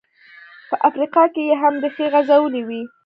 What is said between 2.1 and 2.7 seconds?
غځولې